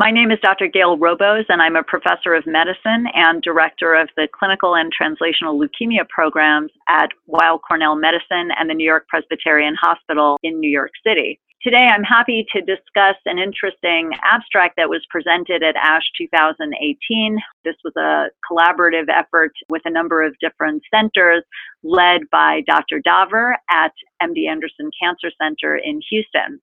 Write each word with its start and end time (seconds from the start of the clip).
My 0.00 0.12
name 0.12 0.30
is 0.30 0.38
Dr. 0.40 0.68
Gail 0.68 0.96
Roboz, 0.96 1.46
and 1.48 1.60
I'm 1.60 1.74
a 1.74 1.82
professor 1.82 2.32
of 2.32 2.46
medicine 2.46 3.06
and 3.14 3.42
director 3.42 3.96
of 3.96 4.08
the 4.16 4.28
clinical 4.32 4.76
and 4.76 4.92
translational 4.94 5.58
leukemia 5.58 6.08
programs 6.08 6.70
at 6.88 7.08
Weill 7.26 7.58
Cornell 7.58 7.96
Medicine 7.96 8.50
and 8.56 8.70
the 8.70 8.74
New 8.74 8.86
York 8.86 9.08
Presbyterian 9.08 9.74
Hospital 9.74 10.38
in 10.44 10.60
New 10.60 10.70
York 10.70 10.92
City. 11.04 11.40
Today, 11.64 11.88
I'm 11.92 12.04
happy 12.04 12.46
to 12.54 12.60
discuss 12.60 13.16
an 13.26 13.40
interesting 13.40 14.12
abstract 14.22 14.76
that 14.76 14.88
was 14.88 15.04
presented 15.10 15.64
at 15.64 15.74
ASH 15.74 16.06
2018. 16.16 17.38
This 17.64 17.74
was 17.82 17.96
a 17.96 18.30
collaborative 18.48 19.08
effort 19.12 19.50
with 19.68 19.82
a 19.84 19.90
number 19.90 20.22
of 20.22 20.38
different 20.40 20.80
centers 20.94 21.42
led 21.82 22.20
by 22.30 22.62
Dr. 22.68 23.02
Daver 23.04 23.54
at 23.72 23.92
MD 24.22 24.48
Anderson 24.48 24.92
Cancer 25.02 25.32
Center 25.42 25.74
in 25.76 26.00
Houston. 26.08 26.60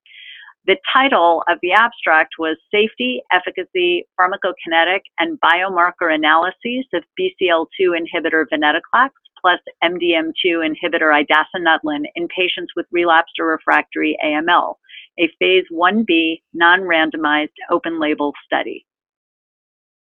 The 0.68 0.78
title 0.92 1.44
of 1.48 1.60
the 1.62 1.74
abstract 1.74 2.36
was 2.40 2.58
Safety, 2.74 3.22
Efficacy, 3.32 4.08
Pharmacokinetic, 4.20 5.02
and 5.20 5.40
Biomarker 5.40 6.12
Analyses 6.12 6.88
of 6.92 7.04
BCL2 7.20 7.94
inhibitor 7.94 8.46
venetoclax 8.52 9.10
plus 9.40 9.60
MDM2 9.84 10.66
inhibitor 10.66 11.14
idasanutlin 11.14 12.06
in 12.16 12.28
patients 12.30 12.74
with 12.76 12.88
relapsed 12.92 13.36
or 13.40 13.50
refractory 13.50 14.18
AML, 14.26 14.74
a 15.20 15.30
phase 15.38 15.66
1b 15.72 16.42
non-randomized 16.56 17.50
open 17.70 18.00
label 18.00 18.34
study. 18.44 18.88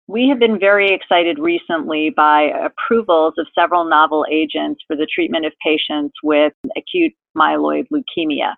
We 0.05 0.29
have 0.29 0.37
been 0.37 0.59
very 0.59 0.93
excited 0.93 1.39
recently 1.39 2.11
by 2.15 2.51
approvals 2.63 3.33
of 3.39 3.47
several 3.57 3.85
novel 3.85 4.23
agents 4.29 4.83
for 4.85 4.95
the 4.95 5.07
treatment 5.11 5.47
of 5.47 5.53
patients 5.65 6.13
with 6.21 6.53
acute 6.77 7.13
myeloid 7.35 7.87
leukemia. 7.91 8.53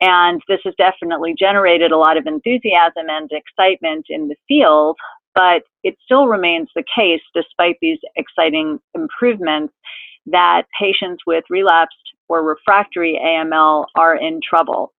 And 0.00 0.40
this 0.48 0.60
has 0.64 0.74
definitely 0.76 1.34
generated 1.38 1.92
a 1.92 1.98
lot 1.98 2.16
of 2.16 2.26
enthusiasm 2.26 3.08
and 3.08 3.30
excitement 3.30 4.06
in 4.08 4.28
the 4.28 4.36
field, 4.48 4.96
but 5.34 5.62
it 5.82 5.96
still 6.04 6.26
remains 6.26 6.68
the 6.74 6.84
case, 6.94 7.22
despite 7.34 7.76
these 7.80 7.98
exciting 8.16 8.80
improvements, 8.94 9.72
that 10.26 10.62
patients 10.78 11.22
with 11.26 11.44
relapsed 11.50 11.96
or 12.28 12.42
refractory 12.42 13.20
AML 13.22 13.86
are 13.96 14.16
in 14.16 14.40
trouble. 14.48 14.92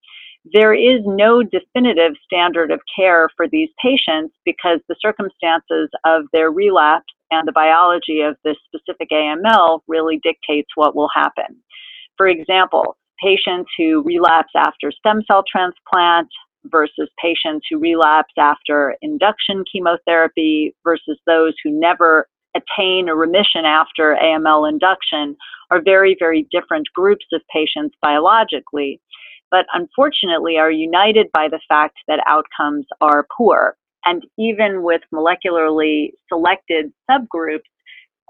There 0.53 0.75
is 0.75 1.01
no 1.05 1.41
definitive 1.41 2.13
standard 2.23 2.69
of 2.69 2.79
care 2.95 3.29
for 3.35 3.47
these 3.47 3.69
patients 3.81 4.35
because 4.45 4.79
the 4.87 4.95
circumstances 5.01 5.89
of 6.05 6.25
their 6.33 6.51
relapse 6.51 7.11
and 7.31 7.47
the 7.47 7.51
biology 7.51 8.21
of 8.21 8.37
this 8.43 8.57
specific 8.67 9.09
AML 9.11 9.79
really 9.87 10.19
dictates 10.21 10.69
what 10.75 10.95
will 10.95 11.09
happen. 11.13 11.57
For 12.17 12.27
example, 12.27 12.95
patients 13.21 13.69
who 13.77 14.03
relapse 14.03 14.51
after 14.55 14.91
stem 14.91 15.21
cell 15.27 15.43
transplant 15.49 16.27
versus 16.65 17.09
patients 17.21 17.65
who 17.69 17.77
relapse 17.77 18.33
after 18.37 18.95
induction 19.01 19.63
chemotherapy 19.71 20.75
versus 20.83 21.19
those 21.27 21.53
who 21.63 21.71
never 21.71 22.27
attain 22.55 23.09
a 23.09 23.15
remission 23.15 23.65
after 23.65 24.17
AML 24.21 24.69
induction 24.69 25.35
are 25.71 25.81
very, 25.81 26.15
very 26.17 26.47
different 26.51 26.87
groups 26.95 27.25
of 27.33 27.41
patients 27.53 27.95
biologically, 28.01 29.01
but 29.51 29.65
unfortunately 29.73 30.57
are 30.57 30.71
united 30.71 31.27
by 31.33 31.47
the 31.49 31.59
fact 31.67 31.97
that 32.07 32.23
outcomes 32.27 32.85
are 33.01 33.27
poor. 33.35 33.75
And 34.05 34.23
even 34.37 34.83
with 34.83 35.01
molecularly 35.13 36.11
selected 36.29 36.93
subgroups, 37.09 37.63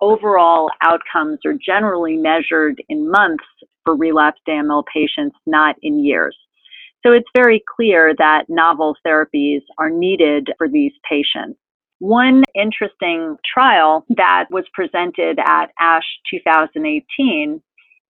overall 0.02 0.70
outcomes 0.82 1.40
are 1.46 1.54
generally 1.54 2.18
measured 2.18 2.82
in 2.90 3.10
months 3.10 3.44
for 3.86 3.96
relapsed 3.96 4.42
AML 4.50 4.84
patients, 4.92 5.38
not 5.46 5.76
in 5.82 6.04
years. 6.04 6.36
So 7.06 7.12
it's 7.12 7.30
very 7.36 7.64
clear 7.76 8.14
that 8.18 8.46
novel 8.50 8.96
therapies 9.06 9.62
are 9.78 9.92
needed 9.92 10.50
for 10.58 10.68
these 10.68 10.94
patients. 11.08 11.60
One 12.00 12.44
interesting 12.56 13.38
trial 13.54 14.06
that 14.10 14.46
was 14.50 14.66
presented 14.74 15.40
at 15.40 15.68
ASH 15.80 16.06
2018 16.32 17.62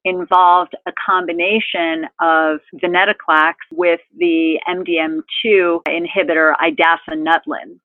involved 0.05 0.75
a 0.87 0.91
combination 1.05 2.05
of 2.21 2.59
venetoclax 2.75 3.55
with 3.71 3.99
the 4.17 4.59
MDM2 4.67 5.81
inhibitor 5.87 6.53
idasanutlin. 6.61 7.79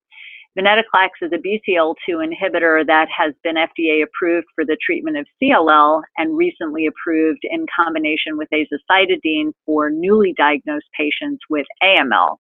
Venetoclax 0.59 1.11
is 1.23 1.31
a 1.33 1.39
BCL2 1.39 1.95
inhibitor 2.09 2.85
that 2.85 3.07
has 3.17 3.33
been 3.45 3.55
FDA 3.55 4.03
approved 4.03 4.49
for 4.55 4.65
the 4.65 4.77
treatment 4.85 5.17
of 5.17 5.27
CLL 5.41 6.03
and 6.17 6.37
recently 6.37 6.87
approved 6.87 7.41
in 7.45 7.67
combination 7.75 8.37
with 8.37 8.49
azacitidine 8.53 9.53
for 9.65 9.91
newly 9.91 10.35
diagnosed 10.37 10.89
patients 10.99 11.45
with 11.49 11.67
AML. 11.85 12.37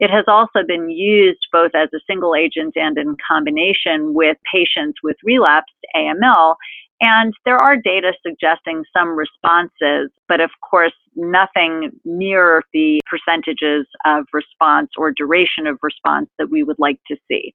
It 0.00 0.10
has 0.10 0.24
also 0.26 0.60
been 0.66 0.88
used 0.88 1.46
both 1.52 1.72
as 1.74 1.90
a 1.94 2.00
single 2.06 2.34
agent 2.34 2.74
and 2.76 2.96
in 2.96 3.14
combination 3.26 4.14
with 4.14 4.38
patients 4.50 4.98
with 5.02 5.16
relapsed 5.22 5.70
AML 5.94 6.56
and 7.00 7.34
there 7.44 7.58
are 7.58 7.76
data 7.76 8.12
suggesting 8.26 8.84
some 8.96 9.16
responses, 9.16 10.10
but 10.28 10.40
of 10.40 10.50
course, 10.68 10.92
nothing 11.16 11.90
near 12.04 12.62
the 12.72 13.00
percentages 13.06 13.86
of 14.04 14.24
response 14.32 14.90
or 14.96 15.12
duration 15.12 15.66
of 15.66 15.78
response 15.82 16.28
that 16.38 16.50
we 16.50 16.62
would 16.62 16.78
like 16.78 16.98
to 17.08 17.16
see. 17.28 17.54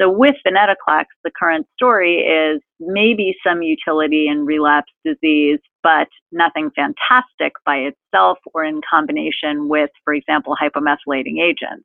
So 0.00 0.10
with 0.10 0.34
venetoclax, 0.46 1.04
the 1.24 1.30
current 1.38 1.66
story 1.76 2.18
is 2.18 2.60
maybe 2.80 3.34
some 3.46 3.62
utility 3.62 4.28
in 4.28 4.44
relapse 4.44 4.92
disease, 5.04 5.58
but 5.82 6.08
nothing 6.32 6.70
fantastic 6.76 7.52
by 7.64 7.76
itself 7.76 8.38
or 8.54 8.64
in 8.64 8.80
combination 8.88 9.68
with, 9.68 9.90
for 10.04 10.14
example, 10.14 10.54
hypomethylating 10.60 11.40
agents. 11.40 11.84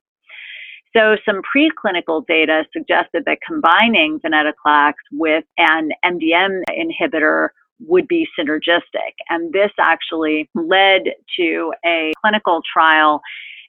So 0.94 1.16
some 1.24 1.40
preclinical 1.56 2.26
data 2.26 2.64
suggested 2.72 3.24
that 3.26 3.38
combining 3.46 4.20
venetoclax 4.20 4.94
with 5.10 5.44
an 5.58 5.90
MDM 6.04 6.62
inhibitor 6.70 7.48
would 7.86 8.06
be 8.06 8.26
synergistic. 8.38 9.14
And 9.28 9.52
this 9.52 9.70
actually 9.80 10.48
led 10.54 11.02
to 11.38 11.72
a 11.84 12.12
clinical 12.20 12.60
trial. 12.72 13.20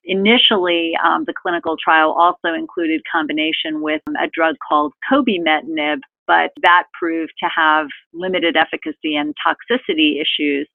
Initially, 0.04 0.94
um, 1.04 1.24
the 1.26 1.34
clinical 1.34 1.78
trial 1.82 2.12
also 2.12 2.54
included 2.54 3.02
combination 3.10 3.82
with 3.82 4.02
a 4.22 4.28
drug 4.34 4.56
called 4.68 4.94
cobimetinib, 5.10 6.00
but 6.28 6.52
that 6.62 6.84
proved 6.98 7.34
to 7.40 7.50
have 7.56 7.88
limited 8.14 8.58
efficacy 8.58 9.16
and 9.16 9.34
toxicity 9.46 10.22
issues. 10.22 10.68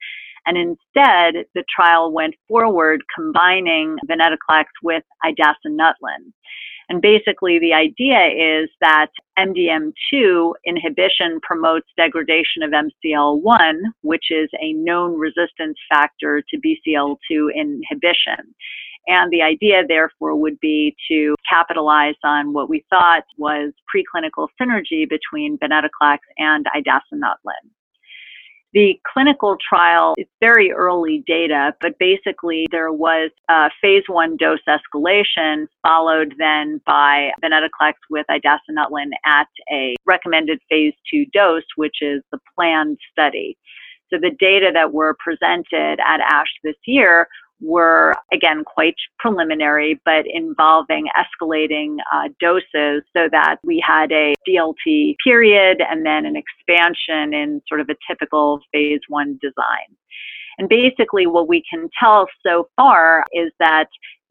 And 0.49 0.57
instead, 0.57 1.45
the 1.55 1.63
trial 1.69 2.11
went 2.11 2.35
forward 2.49 3.03
combining 3.15 3.99
venetoclax 4.09 4.65
with 4.83 5.05
idasanutlin. 5.23 6.33
And 6.89 7.03
basically, 7.03 7.59
the 7.59 7.75
idea 7.75 8.63
is 8.63 8.71
that 8.81 9.09
MDM2 9.39 10.55
inhibition 10.67 11.39
promotes 11.43 11.87
degradation 11.99 12.63
of 12.63 12.71
MCL1, 12.71 13.75
which 14.01 14.31
is 14.31 14.49
a 14.59 14.73
known 14.73 15.19
resistance 15.19 15.77
factor 15.93 16.43
to 16.49 16.57
BCL2 16.57 17.49
inhibition. 17.55 18.55
And 19.07 19.31
the 19.31 19.43
idea, 19.43 19.83
therefore, 19.87 20.35
would 20.35 20.59
be 20.61 20.97
to 21.11 21.35
capitalize 21.47 22.17
on 22.25 22.55
what 22.55 22.71
we 22.71 22.87
thought 22.89 23.25
was 23.37 23.75
preclinical 23.95 24.49
synergy 24.59 25.07
between 25.07 25.59
venetoclax 25.59 26.21
and 26.39 26.65
idasanutlin. 26.75 27.69
The 28.75 29.01
clinical 29.11 29.57
trial 29.67 30.15
is 30.19 30.27
very 30.41 30.73
early 30.73 31.25
data, 31.27 31.75
but 31.81 31.99
basically 31.99 32.67
there 32.71 32.93
was 32.93 33.31
a 33.49 33.71
phase 33.81 34.03
one 34.09 34.37
dose 34.37 34.61
escalation 34.69 35.67
followed 35.83 36.35
then 36.39 36.81
by 36.85 37.31
venetoclax 37.43 37.95
with 38.11 38.27
idasanutlin 38.31 39.11
at 39.25 39.49
a 39.73 39.97
recommended 40.05 40.61
phase 40.69 40.93
two 41.11 41.25
dose, 41.33 41.65
which 41.77 41.97
is 42.03 42.23
the 42.31 42.39
planned 42.55 42.99
study. 43.11 43.57
So 44.11 44.19
the 44.21 44.37
data 44.39 44.71
that 44.75 44.93
were 44.93 45.17
presented 45.19 45.99
at 46.07 46.21
ASH 46.21 46.49
this 46.63 46.77
year 46.87 47.27
were 47.61 48.15
again 48.33 48.65
quite 48.65 48.95
preliminary, 49.19 50.01
but 50.05 50.25
involving 50.27 51.07
escalating 51.17 51.97
uh, 52.13 52.29
doses 52.41 53.03
so 53.13 53.29
that 53.31 53.57
we 53.65 53.83
had 53.85 54.13
a 54.13 54.35
DLT 54.49 55.17
period 55.23 55.83
and 55.89 56.05
then 56.07 56.25
an 56.25 56.37
expansion 56.37 57.35
in 57.35 57.61
sort 57.69 57.81
of 57.81 57.89
a 57.89 57.97
typical 58.09 58.61
phase 58.73 59.01
one 59.09 59.39
design. 59.43 59.97
And 60.59 60.69
basically, 60.69 61.27
what 61.27 61.49
we 61.49 61.63
can 61.71 61.89
tell 62.01 62.27
so 62.45 62.69
far 62.77 63.25
is 63.33 63.53
that 63.61 63.87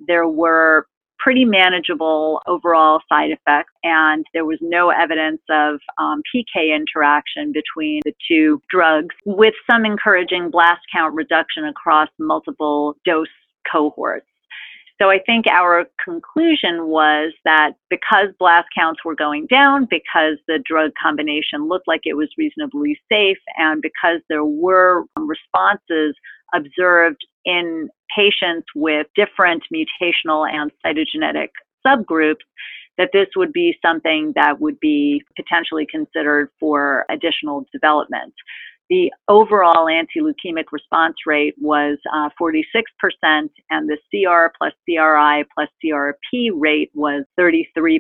there 0.08 0.28
were 0.28 0.86
pretty 1.28 1.44
manageable 1.44 2.42
overall 2.48 3.02
side 3.10 3.32
effects, 3.32 3.74
and 3.84 4.26
there 4.34 4.46
was 4.46 4.58
no 4.62 4.92
evidence 4.92 5.42
of 5.50 5.78
um, 5.98 6.22
PK 6.34 6.74
interaction 6.74 7.52
between 7.52 8.00
the 8.06 8.14
two 8.30 8.62
drugs, 8.70 9.14
with 9.26 9.54
some 9.70 9.84
encouraging 9.84 10.50
blast 10.50 10.80
count 10.90 11.14
reduction 11.14 11.66
across 11.66 12.08
multiple 12.18 12.96
dose 13.04 13.28
cohorts. 13.70 14.26
So 15.02 15.10
I 15.10 15.20
think 15.26 15.48
our 15.48 15.86
conclusion 16.02 16.88
was 16.88 17.34
that 17.44 17.72
because 17.90 18.30
blast 18.40 18.70
counts 18.74 19.02
were 19.04 19.14
going 19.14 19.48
down, 19.48 19.86
because 19.90 20.38
the 20.48 20.60
drug 20.66 20.92
combination 21.04 21.68
looked 21.68 21.90
like 21.90 22.02
it 22.06 22.14
was 22.14 22.30
reasonably 22.38 22.98
safe, 23.12 23.38
and 23.58 23.82
because 23.82 24.22
there 24.30 24.46
were 24.46 25.04
responses 25.18 26.16
observed 26.54 27.26
in 27.46 27.90
patients 28.16 28.68
with 28.76 29.08
different 29.16 29.64
mutational 29.74 30.50
and 30.50 30.72
cytogenetic 30.86 31.50
subgroups, 31.86 32.46
that 32.98 33.10
this 33.14 33.28
would 33.36 33.54
be 33.54 33.78
something 33.82 34.34
that 34.36 34.60
would 34.60 34.80
be 34.80 35.24
potentially 35.36 35.86
considered 35.90 36.50
for 36.60 37.06
additional 37.10 37.66
development. 37.72 38.34
The 38.90 39.12
overall 39.28 39.90
anti-leukemic 39.90 40.66
response 40.72 41.16
rate 41.26 41.56
was 41.60 41.98
uh, 42.16 42.30
46%, 42.40 42.64
and 43.70 43.90
the 43.90 43.98
CR 44.10 44.54
plus 44.58 44.74
CRI 44.86 45.44
plus 45.54 45.68
CRP 45.84 46.52
rate 46.54 46.90
was 46.94 47.26
33%. 47.38 48.00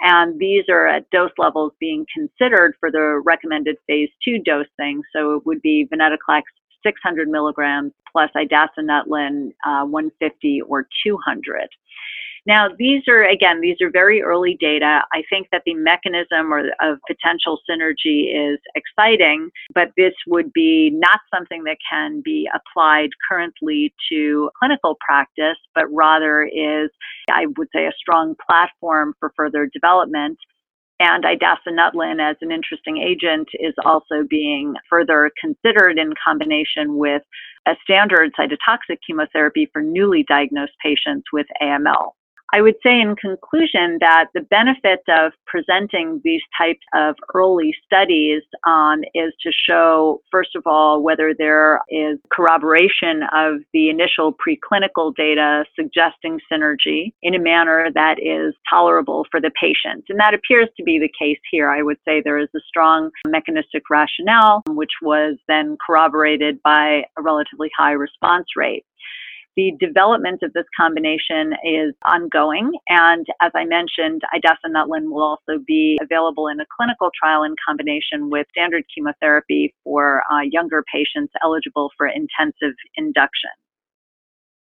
And 0.00 0.38
these 0.40 0.64
are 0.68 0.88
at 0.88 1.08
dose 1.10 1.30
levels 1.38 1.72
being 1.78 2.04
considered 2.12 2.74
for 2.80 2.90
the 2.90 3.22
recommended 3.24 3.76
phase 3.86 4.10
two 4.24 4.40
dosing. 4.40 5.02
So 5.14 5.36
it 5.36 5.46
would 5.46 5.62
be 5.62 5.88
venetoclax 5.92 6.42
600 6.86 7.28
milligrams 7.28 7.92
plus 8.12 8.30
idasanutlin 8.36 9.48
uh, 9.66 9.84
150 9.84 10.62
or 10.62 10.86
200. 11.04 11.68
Now, 12.46 12.68
these 12.78 13.02
are, 13.08 13.24
again, 13.24 13.60
these 13.60 13.76
are 13.82 13.90
very 13.90 14.22
early 14.22 14.56
data. 14.60 15.00
I 15.12 15.24
think 15.28 15.48
that 15.50 15.62
the 15.66 15.74
mechanism 15.74 16.52
or 16.52 16.60
of 16.80 16.98
potential 17.08 17.58
synergy 17.68 18.52
is 18.52 18.60
exciting, 18.76 19.50
but 19.74 19.88
this 19.96 20.12
would 20.28 20.52
be 20.52 20.90
not 20.94 21.18
something 21.34 21.64
that 21.64 21.78
can 21.90 22.22
be 22.24 22.48
applied 22.54 23.08
currently 23.28 23.92
to 24.12 24.48
clinical 24.56 24.96
practice, 25.04 25.58
but 25.74 25.86
rather 25.92 26.44
is, 26.44 26.90
I 27.28 27.46
would 27.58 27.68
say, 27.74 27.86
a 27.86 27.92
strong 27.98 28.36
platform 28.48 29.14
for 29.18 29.32
further 29.36 29.68
development. 29.72 30.38
And 30.98 31.24
idasanutlin 31.24 32.20
as 32.20 32.36
an 32.40 32.50
interesting 32.50 32.96
agent 32.98 33.48
is 33.54 33.74
also 33.84 34.24
being 34.28 34.74
further 34.88 35.30
considered 35.38 35.98
in 35.98 36.14
combination 36.26 36.96
with 36.96 37.22
a 37.66 37.74
standard 37.82 38.32
cytotoxic 38.38 38.98
chemotherapy 39.06 39.68
for 39.72 39.82
newly 39.82 40.24
diagnosed 40.26 40.72
patients 40.82 41.26
with 41.32 41.46
AML. 41.62 42.12
I 42.52 42.60
would 42.60 42.76
say 42.82 43.00
in 43.00 43.16
conclusion 43.16 43.98
that 44.00 44.26
the 44.34 44.40
benefit 44.40 45.00
of 45.08 45.32
presenting 45.46 46.20
these 46.24 46.42
types 46.56 46.80
of 46.94 47.16
early 47.34 47.74
studies 47.84 48.42
um, 48.66 49.00
is 49.14 49.32
to 49.42 49.50
show, 49.68 50.20
first 50.30 50.54
of 50.54 50.62
all, 50.64 51.02
whether 51.02 51.34
there 51.36 51.80
is 51.90 52.18
corroboration 52.32 53.22
of 53.34 53.60
the 53.72 53.90
initial 53.90 54.32
preclinical 54.32 55.14
data 55.14 55.64
suggesting 55.74 56.38
synergy 56.50 57.12
in 57.22 57.34
a 57.34 57.40
manner 57.40 57.88
that 57.94 58.16
is 58.20 58.54
tolerable 58.70 59.26
for 59.30 59.40
the 59.40 59.50
patient. 59.60 60.04
And 60.08 60.20
that 60.20 60.34
appears 60.34 60.68
to 60.76 60.84
be 60.84 60.98
the 60.98 61.10
case 61.18 61.40
here. 61.50 61.70
I 61.70 61.82
would 61.82 61.98
say 62.04 62.20
there 62.20 62.38
is 62.38 62.48
a 62.54 62.60
strong 62.68 63.10
mechanistic 63.26 63.82
rationale, 63.90 64.62
which 64.68 64.92
was 65.02 65.36
then 65.48 65.76
corroborated 65.84 66.62
by 66.62 67.02
a 67.18 67.22
relatively 67.22 67.70
high 67.76 67.92
response 67.92 68.46
rate. 68.56 68.84
The 69.56 69.72
development 69.80 70.42
of 70.42 70.52
this 70.52 70.66
combination 70.78 71.54
is 71.64 71.94
ongoing, 72.06 72.72
and 72.90 73.24
as 73.40 73.52
I 73.54 73.64
mentioned, 73.64 74.20
idasanutlin 74.34 75.10
will 75.10 75.22
also 75.22 75.58
be 75.66 75.98
available 76.02 76.48
in 76.48 76.60
a 76.60 76.66
clinical 76.76 77.10
trial 77.18 77.42
in 77.42 77.54
combination 77.66 78.28
with 78.28 78.46
standard 78.50 78.84
chemotherapy 78.94 79.74
for 79.82 80.22
uh, 80.30 80.40
younger 80.42 80.84
patients 80.92 81.32
eligible 81.42 81.90
for 81.96 82.06
intensive 82.06 82.76
induction. 82.96 83.48